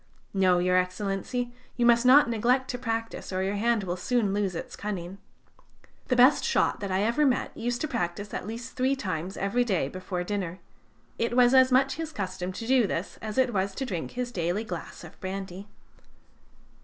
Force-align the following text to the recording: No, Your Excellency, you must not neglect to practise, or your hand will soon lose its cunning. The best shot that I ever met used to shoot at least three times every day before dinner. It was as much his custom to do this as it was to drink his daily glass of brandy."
No, 0.33 0.57
Your 0.57 0.77
Excellency, 0.77 1.53
you 1.77 1.85
must 1.85 2.07
not 2.07 2.27
neglect 2.27 2.71
to 2.71 2.79
practise, 2.79 3.31
or 3.31 3.43
your 3.43 3.53
hand 3.57 3.83
will 3.83 3.95
soon 3.95 4.33
lose 4.33 4.55
its 4.55 4.75
cunning. 4.75 5.19
The 6.07 6.15
best 6.15 6.43
shot 6.43 6.79
that 6.79 6.89
I 6.91 7.03
ever 7.03 7.23
met 7.23 7.55
used 7.55 7.81
to 7.81 7.87
shoot 7.87 8.33
at 8.33 8.47
least 8.47 8.75
three 8.75 8.95
times 8.95 9.37
every 9.37 9.63
day 9.63 9.89
before 9.89 10.23
dinner. 10.23 10.57
It 11.19 11.37
was 11.37 11.53
as 11.53 11.71
much 11.71 11.97
his 11.97 12.11
custom 12.11 12.51
to 12.51 12.65
do 12.65 12.87
this 12.87 13.19
as 13.21 13.37
it 13.37 13.53
was 13.53 13.75
to 13.75 13.85
drink 13.85 14.13
his 14.17 14.31
daily 14.31 14.63
glass 14.63 15.03
of 15.03 15.19
brandy." 15.19 15.67